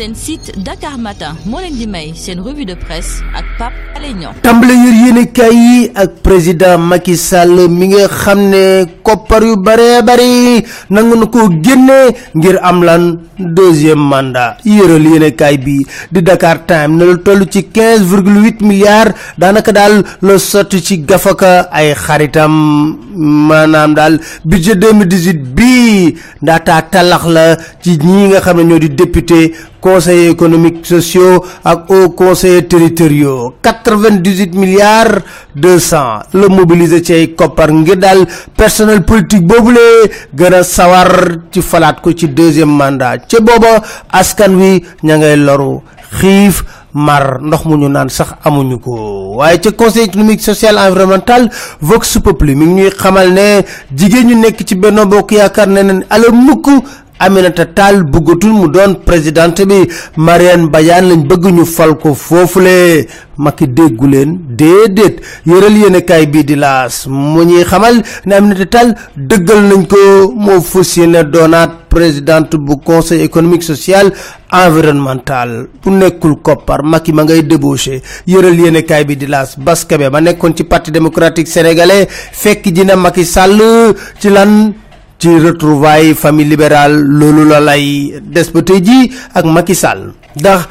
[0.00, 4.14] seen site Dakar Matin moo leen di may seen revue de presse ak Pape Alé
[4.16, 4.32] Niang.
[4.40, 8.62] Tàmbale yër yéenekaay yi ak président Macky Sall mi nga xam ne
[9.04, 13.04] koppar yu bare bari nangu na ko génne ngir am lan
[13.38, 14.56] deuxième mandat.
[14.64, 19.72] Yëral yéenekaay bi di Dakar Time ne lu toll ci quinze virgule huit milliards daanaka
[19.72, 22.56] daal la sotti ci gafaka ay xaritam.
[23.20, 24.16] Maanaam daal
[24.48, 27.44] budget 2018 bii ndaataa talax la
[27.82, 33.54] ci ñi nga xam ne ñoo di député conseillers économiques sociaux ak hauts conseillers territoriaux
[33.62, 35.20] quatre-vingt-dix-huit milliards
[35.54, 38.26] deux cent la mobiliser ci ay koppar ngir daal
[38.56, 41.10] personnel politique boobule gën a sawar
[41.50, 43.18] ci falaat ko ci deuxième mandat.
[43.28, 45.80] Ca booba askan wi ña ngay loru
[46.94, 49.34] mar ndox mu ñu naan sax amuñu ko.
[49.38, 51.48] Waaye ca conseil économique social environnemental
[51.80, 53.62] vox populi mi ngi ñuy xamal ne
[53.96, 56.66] jigéen ñu nekk ci benn bokk yaakaar ne neen ala mukk
[57.20, 59.86] Aminata Tall bëggatul mu doon présidente bi.
[60.16, 63.06] Mariane Badiane lañ bëgg ñu fal ko foofule.
[63.36, 65.20] Macky déggu leen déedéet.
[65.46, 70.32] Yëral yéenekaay bii di laas mu ñuy xamal ne Aminata Tall dëggal nañ ko.
[70.34, 74.12] Moo fas yéene doonaat présidente bu conseil économique social
[74.50, 75.68] environnemental.
[75.82, 76.82] Bu nekkul koppar.
[76.82, 78.00] Macky ma ngay débauché.
[78.26, 82.96] Yëral yéenekaay bi di laas Baskabe ma nekkoon ci parti démocratique sénégalais fekk ji na
[82.96, 83.60] Macky Sall
[84.18, 84.72] ci lan
[85.20, 90.12] ci retrouvailles famille libérale loolu la lay des ba tey jii ak Macky Sall.
[90.36, 90.68] Ndax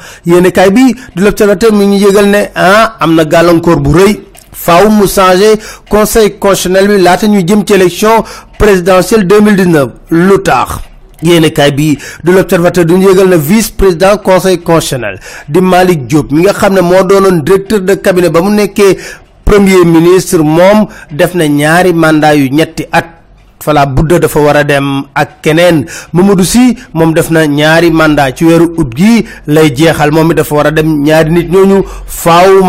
[0.52, 4.20] kay bi di l'Observateur mi ñu yëgal ne ah am na gàllankoor bu rëy.
[4.52, 5.54] Faaw mu changé
[5.88, 8.24] conseil constitutionnel bi laata ñu jëm ci élection
[8.58, 10.80] présidentielle 2019 lu tax?
[11.22, 16.42] Kay bi du l'Observateur du yëgal ne vice président conseil constitutionnel di Malick Diop mi
[16.42, 18.96] nga xam ne moo doonoon directeur de cabinet ba mu nekkee
[19.44, 23.19] premier ministre moom def na ñaari mandat yu ñetti at
[23.62, 25.86] fala budda dafa war a dem ak keneen.
[26.12, 30.10] Mamadou Sy moom def na ñaari mandat ci weeru ut gi lay jeexal.
[30.12, 31.84] Moom it dafa war a dem ñaari nit ñooñu.
[32.06, 32.62] Faaw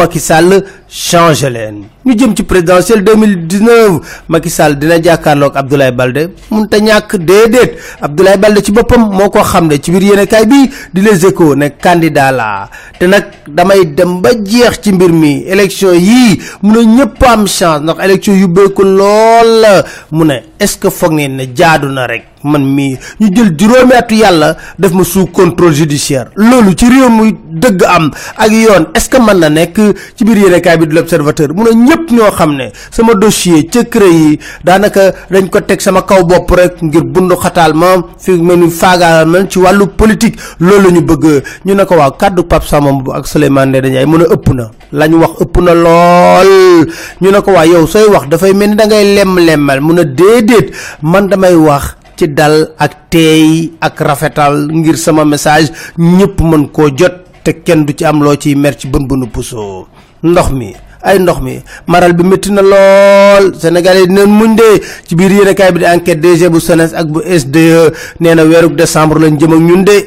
[0.91, 1.85] changé leen.
[2.05, 7.77] Ñu jëm ci présidentielle 2019 Macky Sall dina jàkkaarloog Abdoulaye Balde mun te ñàkk déedéet.
[8.01, 9.39] Abdoulaye Balde ci boppam moo ko
[9.81, 12.69] ci biir yéenekaay bi di Les Échos ne candidat la.
[12.99, 15.43] Te nag damay dem ba jeex ci mbir mi.
[15.47, 18.47] Élection yii mu ne am chance élection yu
[18.83, 25.03] lool ne est-ce que na rek man mii ñu jël juróomi atu yàlla def ma
[25.03, 26.27] sous contrôle judiciaire.
[26.35, 28.85] Loolu ci réew muy dëgg am ak yoon.
[28.95, 29.79] Est-ce que mën na nekk
[30.15, 31.49] ci biir yéenekaay bi di l'Observateur?
[31.53, 35.81] Mu ne ñëpp ñoo xam ne sama dossier ca CREI yi daanaka dañ ko teg
[35.81, 39.87] sama kaw bopp rek ngir bundu xataal ma fi mel ni faagaal ma ci wàllu
[39.87, 40.39] politique.
[40.59, 41.43] Loolu ñu bëgg.
[41.65, 44.53] Ñu ne ko waaw kàddu Pape Samba Mboup ak Souleymane Ndéné Ndiaye mu ne ëpp
[44.53, 44.69] na.
[44.91, 46.87] La ñu wax ëpp na lool.
[47.21, 50.71] Ñu ne ko yow sooy wax dafay mel ni da ngay lem-lemmal mu ne déedéet
[51.01, 56.93] man damay wax ci dal ak teey ak rafetal ngir sama message ñëpp mën koo
[56.93, 59.87] jot te kenn du ci am loo ciy mer ci bën bënu puso.
[60.21, 60.69] ndox mi
[61.01, 61.57] ay ndox mi
[61.89, 63.57] maral bi métti na lool.
[63.57, 64.69] Sénégalais dinañ muñ de.
[65.07, 67.89] Ci biir yéenekaay bi di enquête DG bu SONES ak bu SDE
[68.19, 69.97] nee na décembre lañ jëm ak ñun de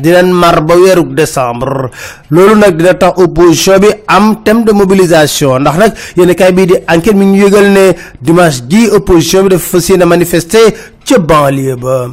[0.00, 1.90] dinañ mar ba weeruk décembre
[2.30, 5.58] loolu nag dina tax opposition bi am thème de mobilisation.
[5.60, 9.68] Ndax nag yéenekaay bii di enquête mi ñu yëgal ne dimanche ji opposition bi dafa
[9.78, 12.08] fas yéene manifester ca banlieue ba.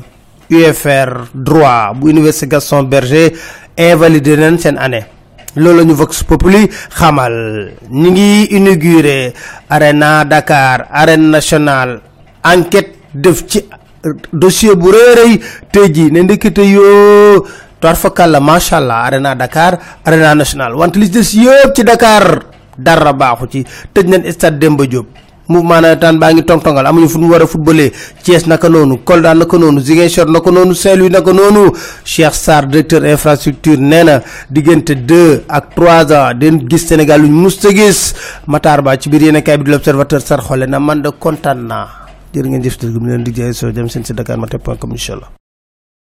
[0.49, 3.31] UFR droit bu université Gaston Berger
[3.77, 5.05] invalidé nañ seen année.
[5.55, 7.71] Loolu la ñu Vox Populi xamal.
[7.89, 9.33] Ñi ngi inauguré
[9.69, 12.01] Arena Dakar arène nationale.
[12.43, 13.63] Enquête def ci
[14.33, 15.39] dossier bu rëy rëy.
[15.71, 17.45] Tey jii ne ndekete yoo
[17.79, 22.55] toir fakàlla macha allah Arena Dakar Arena nationale wante li des yëpp ci Dakar.
[22.77, 23.65] Dara baaxu ci.
[23.93, 25.07] Tëj nañ stade Demba Diop.
[25.47, 27.45] Mouvement nawetaan baa ngi tong-tongal amuñu fu mu war a
[28.23, 31.71] Thiès naka noonu Kolda naka noonu Ziguinchor naka noonu Saint-Louis naka noonu.
[32.03, 37.31] Cheikh Sarr directeur infrastructure nee na diggante deux ak trois ans den gis Sénégal luñ
[37.31, 38.15] musta gis.
[38.47, 41.87] Matar Ba ci biir yéenekaay bi di l'Observateur sar xole na man de kontaan naa.
[42.33, 44.59] Jërë ngeen jëf te gu mu leen di jaay soo jëm seen si Dakar Matin
[44.59, 45.44] point com incha allah